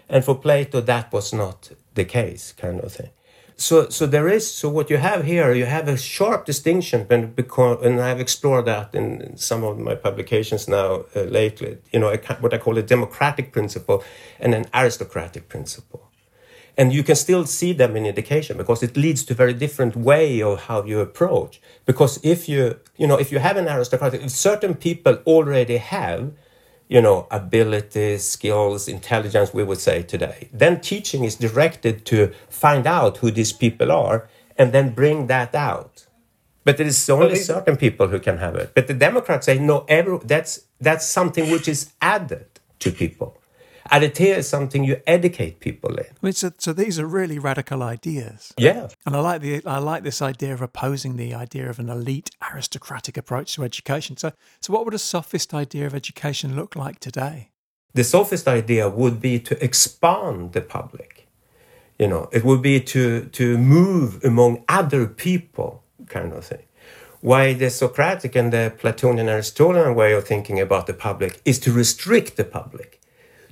And 0.07 0.23
for 0.23 0.35
Plato, 0.35 0.81
that 0.81 1.11
was 1.11 1.33
not 1.33 1.71
the 1.95 2.05
case, 2.05 2.53
kind 2.53 2.79
of 2.81 2.93
thing. 2.93 3.09
So, 3.57 3.89
so 3.89 4.05
there 4.05 4.27
is. 4.27 4.51
So 4.51 4.67
what 4.67 4.89
you 4.89 4.97
have 4.97 5.23
here, 5.23 5.53
you 5.53 5.65
have 5.65 5.87
a 5.87 5.97
sharp 5.97 6.45
distinction, 6.45 7.07
and 7.09 7.33
because, 7.35 7.85
and 7.85 8.01
I've 8.01 8.19
explored 8.19 8.65
that 8.65 8.93
in 8.93 9.37
some 9.37 9.63
of 9.63 9.79
my 9.79 9.95
publications 9.95 10.67
now 10.67 11.05
uh, 11.15 11.21
lately. 11.21 11.77
You 11.93 11.99
know, 11.99 12.13
what 12.41 12.53
I 12.53 12.57
call 12.57 12.77
a 12.77 12.83
democratic 12.83 13.53
principle 13.53 14.03
and 14.41 14.53
an 14.53 14.65
aristocratic 14.73 15.47
principle 15.47 16.05
and 16.77 16.91
you 16.91 17.03
can 17.03 17.15
still 17.15 17.45
see 17.45 17.73
them 17.73 17.95
in 17.95 18.05
education 18.05 18.57
because 18.57 18.83
it 18.83 18.97
leads 18.97 19.23
to 19.23 19.33
a 19.33 19.35
very 19.35 19.53
different 19.53 19.95
way 19.95 20.41
of 20.41 20.63
how 20.63 20.83
you 20.83 20.99
approach. 20.99 21.61
Because 21.85 22.19
if 22.23 22.49
you 22.49 22.79
you 22.97 23.07
know 23.07 23.17
if 23.17 23.31
you 23.31 23.39
have 23.39 23.57
an 23.57 23.67
aristocratic 23.67 24.21
if 24.21 24.31
certain 24.31 24.75
people 24.75 25.15
already 25.25 25.77
have 25.77 26.31
you 26.87 27.01
know 27.01 27.27
abilities 27.31 28.23
skills 28.23 28.87
intelligence 28.87 29.53
we 29.53 29.63
would 29.63 29.79
say 29.79 30.03
today 30.03 30.49
then 30.53 30.79
teaching 30.79 31.23
is 31.23 31.35
directed 31.35 32.05
to 32.05 32.31
find 32.47 32.85
out 32.85 33.17
who 33.17 33.31
these 33.31 33.51
people 33.51 33.91
are 33.91 34.29
and 34.57 34.71
then 34.71 34.91
bring 34.91 35.27
that 35.27 35.53
out. 35.55 36.05
But 36.63 36.79
it 36.79 36.87
is 36.87 37.09
only 37.09 37.35
certain 37.35 37.77
people 37.77 38.07
who 38.07 38.19
can 38.19 38.37
have 38.39 38.55
it. 38.55 38.71
But 38.73 38.87
the 38.87 38.93
democrats 38.93 39.45
say 39.45 39.59
no 39.59 39.85
every, 39.87 40.17
that's 40.23 40.61
that's 40.81 41.05
something 41.05 41.51
which 41.51 41.67
is 41.67 41.91
added 42.01 42.47
to 42.79 42.91
people 42.91 43.37
Arete 43.91 44.21
is 44.21 44.49
something 44.49 44.83
you 44.83 45.01
educate 45.05 45.59
people 45.59 45.95
in. 45.95 46.05
I 46.05 46.17
mean, 46.21 46.33
so, 46.33 46.51
so 46.57 46.73
these 46.73 46.99
are 46.99 47.05
really 47.05 47.37
radical 47.37 47.83
ideas. 47.83 48.53
Yeah. 48.57 48.87
And 49.05 49.15
I 49.15 49.19
like 49.19 49.41
the 49.41 49.61
I 49.65 49.77
like 49.77 50.03
this 50.03 50.21
idea 50.21 50.53
of 50.53 50.61
opposing 50.61 51.17
the 51.17 51.33
idea 51.35 51.69
of 51.69 51.77
an 51.79 51.89
elite 51.89 52.31
aristocratic 52.51 53.15
approach 53.15 53.53
to 53.55 53.63
education. 53.63 54.17
So 54.17 54.31
so 54.59 54.73
what 54.73 54.85
would 54.85 54.93
a 54.93 54.99
sophist 54.99 55.53
idea 55.53 55.85
of 55.85 55.93
education 55.93 56.55
look 56.55 56.75
like 56.75 56.99
today? 56.99 57.51
The 57.93 58.03
sophist 58.03 58.47
idea 58.47 58.89
would 58.89 59.21
be 59.21 59.39
to 59.39 59.63
expand 59.63 60.53
the 60.53 60.61
public. 60.61 61.27
You 61.99 62.07
know, 62.07 62.27
it 62.33 62.43
would 62.43 62.61
be 62.61 62.81
to 62.81 63.25
to 63.25 63.57
move 63.57 64.23
among 64.23 64.63
other 64.67 65.05
people, 65.05 65.83
kind 66.07 66.33
of 66.33 66.43
thing. 66.45 66.65
Why 67.21 67.53
the 67.53 67.69
Socratic 67.69 68.35
and 68.35 68.51
the 68.51 68.73
Platonian 68.77 69.27
Aristotelian 69.27 69.95
way 69.95 70.13
of 70.13 70.27
thinking 70.27 70.59
about 70.59 70.85
the 70.85 70.93
public 70.93 71.41
is 71.43 71.59
to 71.59 71.71
restrict 71.71 72.35
the 72.35 72.43
public 72.43 73.01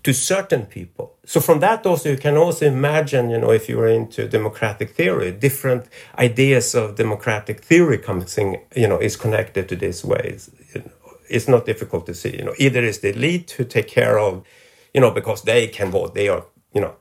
to 0.04 0.14
certain 0.14 0.66
people. 0.66 1.18
So 1.26 1.40
from 1.40 1.60
that 1.62 1.86
also 1.86 2.10
you 2.10 2.18
can 2.18 2.36
also 2.36 2.66
imagine, 2.66 3.30
you 3.30 3.38
know, 3.38 3.52
if 3.52 3.70
you 3.70 3.80
are 3.80 3.88
into 3.88 4.28
democratic 4.28 4.90
theory, 4.92 5.32
different 5.32 5.88
ideas 6.18 6.76
of 6.76 6.96
democratic 6.96 7.62
theory 7.62 7.98
coming, 7.98 8.28
you 8.76 8.88
know, 8.88 9.00
is 9.00 9.16
connected 9.16 9.70
to 9.70 9.76
these 9.76 10.04
ways. 10.04 10.50
You 10.76 10.82
know, 10.82 10.92
it's 11.30 11.48
not 11.48 11.66
difficult 11.66 12.06
to 12.08 12.14
see, 12.14 12.36
you 12.38 12.44
know, 12.44 12.54
either 12.58 12.84
is 12.84 13.00
the 13.00 13.10
elite 13.10 13.52
who 13.52 13.64
take 13.64 13.88
care 13.88 14.20
of, 14.20 14.46
you 14.94 15.00
know, 15.00 15.12
because 15.12 15.44
they 15.44 15.68
can 15.68 15.90
vote, 15.90 16.14
they 16.14 16.28
are, 16.28 16.46
you 16.74 16.82
know, 16.82 16.96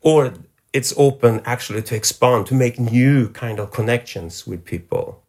or 0.00 0.34
it's 0.72 0.92
open 0.96 1.40
actually 1.44 1.82
to 1.82 1.94
expand, 1.94 2.46
to 2.46 2.54
make 2.54 2.80
new 2.80 3.28
kind 3.28 3.60
of 3.60 3.70
connections 3.70 4.44
with 4.44 4.64
people, 4.64 5.22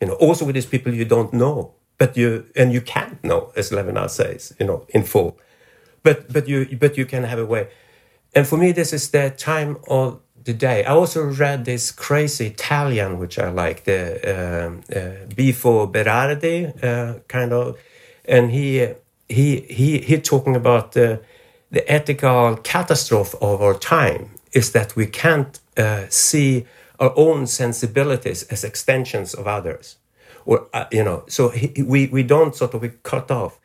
you 0.00 0.08
know, 0.08 0.14
also 0.14 0.46
with 0.46 0.54
these 0.54 0.64
people 0.64 0.94
you 0.94 1.04
don't 1.04 1.34
know, 1.34 1.74
but 1.98 2.16
you, 2.16 2.46
and 2.56 2.72
you 2.72 2.80
can't 2.80 3.22
know, 3.22 3.52
as 3.56 3.70
Levinas 3.70 4.10
says, 4.10 4.54
you 4.58 4.64
know, 4.64 4.86
in 4.88 5.02
full 5.02 5.38
but 6.06 6.32
but 6.32 6.44
you 6.48 6.58
but 6.78 6.96
you 6.98 7.06
can 7.12 7.24
have 7.24 7.40
a 7.46 7.48
way. 7.54 7.64
And 8.36 8.46
for 8.46 8.58
me, 8.58 8.72
this 8.72 8.92
is 8.92 9.10
the 9.10 9.30
time 9.30 9.76
of 9.88 10.20
the 10.44 10.52
day. 10.52 10.84
I 10.84 10.92
also 11.00 11.20
read 11.24 11.64
this 11.64 11.90
crazy 11.90 12.46
Italian, 12.46 13.18
which 13.18 13.38
I 13.38 13.48
like, 13.64 13.78
the 13.84 14.00
um, 14.34 14.82
uh, 14.90 15.26
Bifo 15.36 15.72
Berardi, 15.94 16.58
uh, 16.84 17.18
kind 17.28 17.52
of, 17.52 17.76
and 18.34 18.50
he 18.50 18.66
he 19.28 19.48
he 19.78 19.98
he 20.08 20.20
talking 20.20 20.56
about 20.56 20.92
the 20.92 21.20
the 21.70 21.82
ethical 21.90 22.56
catastrophe 22.72 23.36
of 23.40 23.60
our 23.60 23.74
time 23.74 24.22
is 24.52 24.70
that 24.72 24.94
we 24.96 25.06
can't 25.06 25.58
uh, 25.76 26.04
see 26.08 26.66
our 27.00 27.12
own 27.16 27.46
sensibilities 27.46 28.44
as 28.52 28.64
extensions 28.64 29.34
of 29.34 29.46
others, 29.46 29.96
or 30.44 30.68
uh, 30.72 30.84
you 30.92 31.02
know, 31.02 31.24
so 31.28 31.48
he, 31.48 31.82
we 31.82 32.06
we 32.06 32.22
don't 32.22 32.54
sort 32.54 32.74
of 32.74 32.82
we 32.82 32.90
cut 33.02 33.30
off. 33.30 33.58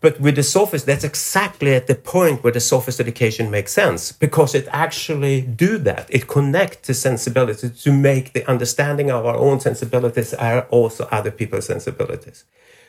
But 0.00 0.20
with 0.20 0.36
the 0.36 0.42
sophist, 0.42 0.86
that's 0.86 1.04
exactly 1.04 1.74
at 1.74 1.88
the 1.88 1.94
point 1.94 2.44
where 2.44 2.52
the 2.52 2.60
sophist 2.60 3.00
education 3.00 3.50
makes 3.50 3.72
sense 3.72 4.12
because 4.12 4.54
it 4.54 4.68
actually 4.70 5.40
do 5.40 5.76
that. 5.78 6.06
It 6.08 6.28
connect 6.28 6.86
the 6.86 6.94
sensibility 6.94 7.70
to 7.70 7.92
make 7.92 8.32
the 8.32 8.48
understanding 8.48 9.10
of 9.10 9.26
our 9.26 9.36
own 9.36 9.58
sensibilities 9.60 10.34
are 10.34 10.62
also 10.70 11.08
other 11.10 11.32
people's 11.32 11.66
sensibilities. 11.66 12.44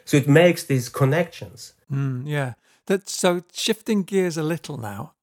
So 0.05 0.17
it 0.17 0.27
makes 0.27 0.63
these 0.63 0.87
connections. 0.89 1.73
Mm, 1.91 2.23
yeah. 2.25 2.53
That 2.85 3.09
so 3.09 3.43
shifting 3.53 4.03
gears 4.03 4.37
a 4.37 4.43
little 4.43 4.77
now. 4.77 5.13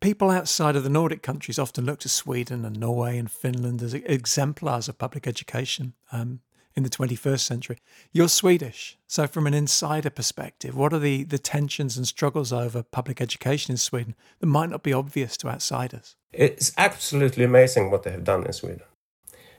People 0.00 0.30
outside 0.30 0.76
of 0.76 0.82
the 0.82 0.90
Nordic 0.90 1.22
countries 1.22 1.58
often 1.58 1.86
look 1.86 2.00
to 2.00 2.08
Sweden 2.08 2.64
and 2.64 2.78
Norway 2.78 3.18
and 3.18 3.30
Finland 3.30 3.82
as 3.82 3.94
exemplars 3.94 4.88
of 4.88 4.98
public 4.98 5.26
education. 5.26 5.94
Um, 6.10 6.40
in 6.74 6.82
the 6.82 6.90
21st 6.90 7.40
century. 7.40 7.78
You're 8.12 8.28
Swedish. 8.28 8.98
So, 9.06 9.26
from 9.26 9.46
an 9.46 9.54
insider 9.54 10.10
perspective, 10.10 10.76
what 10.76 10.92
are 10.92 10.98
the, 10.98 11.24
the 11.24 11.38
tensions 11.38 11.96
and 11.96 12.06
struggles 12.06 12.52
over 12.52 12.82
public 12.82 13.20
education 13.20 13.72
in 13.72 13.76
Sweden 13.76 14.14
that 14.40 14.46
might 14.46 14.70
not 14.70 14.82
be 14.82 14.92
obvious 14.92 15.36
to 15.38 15.48
outsiders? 15.48 16.16
It's 16.32 16.72
absolutely 16.78 17.44
amazing 17.44 17.90
what 17.90 18.04
they 18.04 18.10
have 18.10 18.24
done 18.24 18.44
in 18.46 18.52
Sweden. 18.52 18.82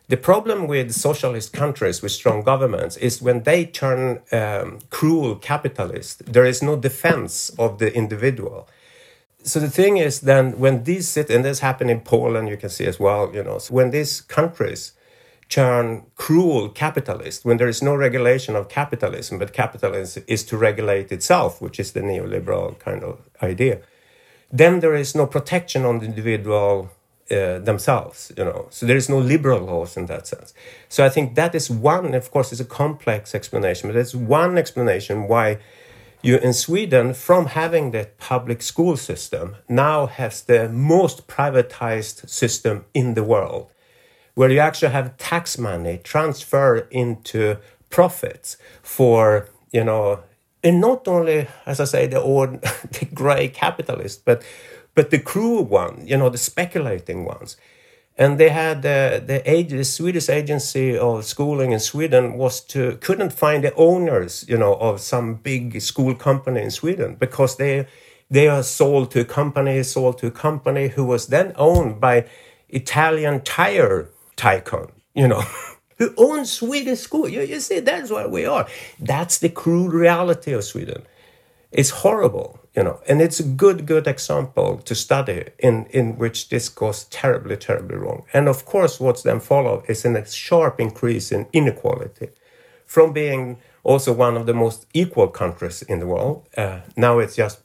The 0.10 0.18
problem 0.18 0.68
with 0.68 0.92
socialist 0.92 1.54
countries 1.54 2.02
with 2.02 2.12
strong 2.12 2.44
governments 2.44 2.98
is 2.98 3.22
when 3.22 3.44
they 3.44 3.66
turn 3.66 4.22
um, 4.32 4.80
cruel 4.90 5.36
capitalist, 5.36 6.32
there 6.32 6.46
is 6.46 6.62
no 6.62 6.76
defense 6.76 7.50
of 7.58 7.80
the 7.80 7.96
individual. 7.96 8.68
So 9.44 9.60
the 9.60 9.70
thing 9.70 9.98
is, 9.98 10.22
then 10.22 10.60
when 10.60 10.84
these 10.84 11.08
sit, 11.08 11.30
and 11.30 11.46
this 11.46 11.60
happened 11.60 11.90
in 11.90 12.02
Poland, 12.02 12.50
you 12.50 12.58
can 12.58 12.70
see 12.70 12.86
as 12.86 13.00
well, 13.00 13.34
you 13.34 13.44
know, 13.44 13.60
so 13.60 13.74
when 13.74 13.92
these 13.92 14.20
countries 14.22 14.94
turn 15.54 16.04
cruel 16.16 16.68
capitalist 16.70 17.46
when 17.46 17.58
there 17.58 17.70
is 17.70 17.82
no 17.82 17.94
regulation 17.94 18.56
of 18.56 18.70
capitalism, 18.70 19.38
but 19.38 19.54
capitalism 19.54 20.24
is 20.28 20.44
to 20.44 20.58
regulate 20.58 21.12
itself, 21.12 21.62
which 21.62 21.80
is 21.80 21.92
the 21.92 22.02
neoliberal 22.02 22.80
kind 22.80 23.04
of 23.04 23.20
idea. 23.42 23.80
Then 24.52 24.80
there 24.80 24.96
is 24.96 25.14
no 25.14 25.28
protection 25.28 25.86
on 25.86 26.00
the 26.00 26.06
individual 26.06 26.90
uh, 27.30 27.60
themselves, 27.60 28.32
you 28.38 28.46
know. 28.46 28.68
So 28.72 28.86
there 28.88 28.98
is 28.98 29.10
no 29.10 29.20
liberal 29.20 29.62
laws 29.62 29.96
in 29.96 30.08
that 30.08 30.26
sense. 30.28 30.54
So 30.90 31.06
I 31.06 31.10
think 31.10 31.36
that 31.36 31.54
is 31.54 31.70
one, 31.70 32.16
of 32.16 32.32
course, 32.32 32.52
it's 32.52 32.62
a 32.62 32.76
complex 32.84 33.36
explanation, 33.36 33.90
but 33.90 33.96
it's 33.96 34.16
one 34.16 34.58
explanation 34.58 35.28
why 35.28 35.60
you 36.24 36.38
in 36.38 36.54
Sweden, 36.54 37.14
from 37.14 37.48
having 37.48 37.92
the 37.92 38.08
public 38.18 38.62
school 38.62 38.96
system, 38.96 39.58
now 39.68 40.08
has 40.08 40.42
the 40.42 40.70
most 40.70 41.28
privatized 41.28 42.30
system 42.30 42.86
in 42.94 43.14
the 43.14 43.24
world, 43.24 43.73
where 44.36 44.50
you 44.50 44.60
actually 44.60 44.92
have 44.92 45.18
tax 45.18 45.58
money 45.58 46.00
transfer 46.04 46.88
into 46.90 47.58
profits 47.90 48.58
for, 48.82 49.50
you 49.72 49.84
know, 49.84 50.20
and 50.64 50.80
not 50.80 51.08
only, 51.08 51.48
as 51.66 51.80
I 51.80 51.86
say, 51.86 52.08
the 52.08 52.22
old, 52.22 52.62
the 52.92 53.08
grey 53.14 53.48
capitalist, 53.50 54.26
but 54.26 54.44
but 54.96 55.10
the 55.10 55.20
cruel 55.20 55.64
one, 55.66 56.06
you 56.06 56.18
know, 56.18 56.30
the 56.30 56.38
speculating 56.38 57.26
ones. 57.26 57.58
And 58.16 58.40
they 58.40 58.50
had 58.50 58.78
uh, 58.86 59.20
the 59.26 59.42
age, 59.46 59.72
the 59.72 59.84
Swedish 59.84 60.30
agency 60.30 60.96
of 60.96 61.26
schooling 61.26 61.72
in 61.72 61.80
Sweden 61.80 62.34
was 62.38 62.62
to 62.62 62.98
couldn't 62.98 63.34
find 63.34 63.64
the 63.64 63.74
owners, 63.76 64.46
you 64.48 64.58
know, 64.58 64.76
of 64.76 65.02
some 65.02 65.36
big 65.36 65.82
school 65.82 66.14
company 66.14 66.62
in 66.62 66.72
Sweden 66.72 67.16
because 67.16 67.58
they 67.58 67.88
they 68.30 68.48
are 68.48 68.64
sold 68.64 69.12
to 69.12 69.22
a 69.22 69.26
company, 69.26 69.82
sold 69.84 70.20
to 70.20 70.28
a 70.28 70.32
company 70.32 70.90
who 70.90 71.06
was 71.06 71.28
then 71.28 71.54
owned 71.56 72.00
by 72.00 72.26
Italian 72.70 73.42
tire 73.42 74.10
tycoon, 74.36 74.92
you 75.14 75.28
know. 75.28 75.44
who 75.98 76.14
owns 76.18 76.52
Swedish 76.52 77.00
school. 77.00 77.30
You, 77.30 77.42
you 77.42 77.60
see, 77.60 77.80
that's 77.80 78.12
where 78.12 78.28
we 78.28 78.46
are. 78.46 78.68
That's 79.00 79.38
the 79.40 79.50
cruel 79.50 79.90
reality 79.90 80.52
of 80.54 80.64
Sweden. 80.64 81.04
It's 81.72 81.90
horrible, 81.90 82.60
you 82.76 82.84
know, 82.84 83.00
and 83.08 83.22
it's 83.22 83.40
a 83.40 83.44
good, 83.44 83.88
good 83.88 84.06
example 84.08 84.78
to 84.78 84.94
study 84.94 85.46
in, 85.58 85.88
in 85.88 86.18
which 86.18 86.50
this 86.50 86.70
goes 86.70 87.06
terribly, 87.06 87.58
terribly 87.58 87.98
wrong. 87.98 88.26
And 88.32 88.48
of 88.48 88.66
course, 88.66 89.00
what's 89.00 89.24
then 89.24 89.40
followed 89.40 89.84
is 89.88 90.06
a 90.06 90.26
sharp 90.26 90.80
increase 90.80 91.32
in 91.32 91.48
inequality 91.52 92.30
from 92.86 93.12
being 93.12 93.58
also 93.84 94.14
one 94.14 94.38
of 94.38 94.46
the 94.46 94.54
most 94.54 94.86
equal 94.94 95.28
countries 95.28 95.82
in 95.82 96.00
the 96.00 96.06
world. 96.06 96.48
Uh, 96.56 96.82
now 96.96 97.18
it's 97.18 97.36
just 97.36 97.60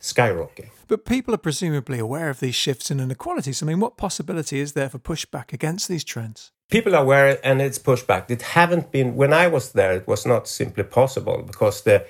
skyrocketing. 0.00 0.70
But 0.92 1.06
people 1.06 1.32
are 1.32 1.38
presumably 1.38 1.98
aware 1.98 2.28
of 2.28 2.40
these 2.40 2.54
shifts 2.54 2.90
in 2.90 3.00
inequalities. 3.00 3.62
I 3.62 3.64
mean, 3.64 3.80
what 3.80 3.96
possibility 3.96 4.60
is 4.60 4.74
there 4.74 4.90
for 4.90 4.98
pushback 4.98 5.54
against 5.54 5.88
these 5.88 6.04
trends? 6.04 6.52
People 6.70 6.94
are 6.94 7.02
aware 7.02 7.40
and 7.42 7.62
it's 7.62 7.78
pushback. 7.78 8.30
It 8.30 8.42
haven't 8.42 8.92
been, 8.92 9.16
when 9.16 9.32
I 9.32 9.46
was 9.46 9.72
there, 9.72 9.92
it 9.92 10.06
was 10.06 10.26
not 10.26 10.46
simply 10.46 10.84
possible 10.84 11.44
because 11.46 11.84
the 11.84 12.04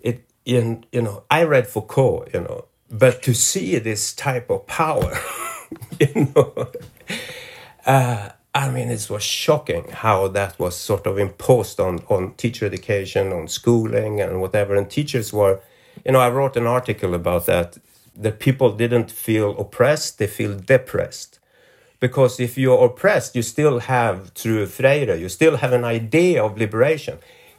it 0.00 0.30
in 0.44 0.84
you 0.92 1.02
know 1.02 1.24
I 1.28 1.42
read 1.42 1.66
Foucault, 1.66 2.26
you 2.32 2.42
know, 2.42 2.66
but 2.88 3.20
to 3.24 3.34
see 3.34 3.76
this 3.80 4.14
type 4.14 4.48
of 4.48 4.64
power, 4.68 5.18
you 5.98 6.32
know, 6.32 6.68
uh, 7.84 8.28
I 8.54 8.70
mean, 8.70 8.90
it 8.90 9.10
was 9.10 9.24
shocking 9.24 9.88
how 9.90 10.28
that 10.28 10.56
was 10.56 10.76
sort 10.76 11.08
of 11.08 11.18
imposed 11.18 11.80
on 11.80 12.04
on 12.08 12.34
teacher 12.34 12.64
education, 12.64 13.32
on 13.32 13.48
schooling, 13.48 14.20
and 14.20 14.40
whatever. 14.40 14.76
And 14.76 14.88
teachers 14.88 15.32
were, 15.32 15.58
you 16.06 16.12
know, 16.12 16.20
I 16.20 16.30
wrote 16.30 16.56
an 16.56 16.68
article 16.68 17.14
about 17.14 17.46
that. 17.46 17.76
That 18.16 18.38
people 18.38 18.76
didn't 18.76 19.10
feel 19.10 19.58
oppressed; 19.58 20.18
they 20.18 20.26
feel 20.26 20.54
depressed. 20.54 21.38
Because 22.00 22.40
if 22.40 22.56
you're 22.56 22.82
oppressed, 22.84 23.36
you 23.36 23.42
still 23.42 23.80
have, 23.80 24.30
through 24.30 24.66
Freire, 24.66 25.14
you 25.14 25.28
still 25.28 25.58
have 25.58 25.74
an 25.74 25.84
idea 25.84 26.42
of 26.42 26.56
liberation. 26.56 27.18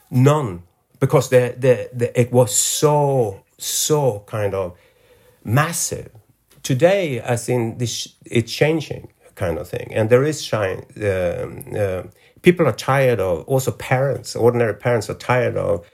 None 0.10 0.64
because 1.02 1.30
the, 1.30 1.56
the, 1.58 1.90
the, 1.92 2.18
it 2.18 2.32
was 2.32 2.56
so, 2.56 3.44
so 3.58 4.24
kind 4.28 4.54
of 4.54 4.78
massive. 5.44 6.10
Today, 6.64 7.20
as 7.20 7.50
in 7.50 7.80
this, 7.80 8.16
it's 8.24 8.54
changing 8.54 9.10
kind 9.36 9.58
of 9.58 9.68
thing. 9.68 9.92
And 9.94 10.10
there 10.10 10.24
is 10.24 10.44
shine. 10.44 10.86
Um, 11.04 11.66
uh, 11.76 12.04
people 12.44 12.68
are 12.68 12.72
tired 12.74 13.20
of, 13.20 13.44
also 13.46 13.72
parents, 13.72 14.36
ordinary 14.36 14.76
parents 14.76 15.10
are 15.10 15.16
tired 15.16 15.58
of, 15.58 15.90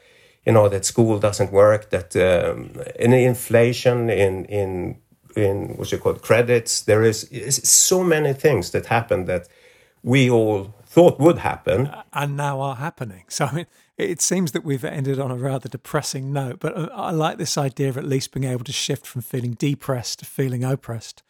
you 0.48 0.54
know, 0.54 0.70
that 0.70 0.86
school 0.86 1.20
doesn't 1.20 1.52
work, 1.52 1.90
that 1.90 2.16
um, 2.16 2.72
in 2.98 3.12
inflation, 3.12 4.10
in, 4.10 4.46
in, 4.46 4.98
in 5.36 5.76
what's 5.76 5.92
it 5.92 6.00
called, 6.00 6.22
credits, 6.22 6.84
there 6.84 7.04
is 7.04 7.28
so 7.66 8.02
many 8.02 8.32
things 8.32 8.72
that 8.72 8.86
happen 8.86 9.26
that 9.26 9.50
we 10.04 10.30
all 10.30 10.74
thought 10.86 11.20
would 11.20 11.40
happen. 11.40 11.92
And 12.14 12.38
now 12.38 12.62
are 12.62 12.78
happening. 12.78 13.26
So, 13.28 13.44
I 13.46 13.54
mean, 13.54 13.66
it 13.98 14.22
seems 14.22 14.54
that 14.54 14.64
we've 14.64 14.86
ended 14.86 15.20
on 15.20 15.32
a 15.32 15.36
rather 15.36 15.68
depressing 15.68 16.32
note, 16.32 16.62
but 16.62 16.78
uh, 16.78 16.88
I 16.94 17.12
like 17.12 17.38
this 17.38 17.58
idea 17.58 17.90
of 17.90 17.98
at 17.98 18.06
least 18.06 18.32
being 18.32 18.46
able 18.46 18.64
to 18.64 18.72
shift 18.72 19.06
from 19.06 19.24
feeling 19.24 19.52
depressed 19.52 20.20
to 20.20 20.26
feeling 20.26 20.64
oppressed. 20.64 21.24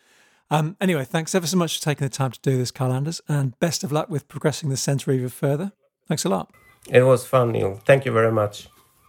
Um, 0.51 0.77
anyway, 0.79 1.05
thanks 1.05 1.33
ever 1.33 1.47
so 1.47 1.57
much 1.57 1.79
for 1.79 1.83
taking 1.83 2.05
the 2.05 2.13
time 2.13 2.31
to 2.31 2.39
do 2.41 2.55
this, 2.55 2.69
Carl 2.69 2.93
Anders, 2.93 3.19
and 3.27 3.59
best 3.59 3.83
of 3.83 3.91
luck 3.91 4.11
with 4.11 4.27
progressing 4.27 4.69
the 4.69 4.77
centre 4.77 5.11
even 5.11 5.29
further. 5.29 5.71
Thanks 6.07 6.23
a 6.23 6.29
lot. 6.29 6.51
It 6.87 7.01
was 7.01 7.25
fun, 7.25 7.51
Neil. 7.51 7.81
Thank 7.83 8.05
you 8.05 8.11
very 8.11 8.31
much. 8.31 8.67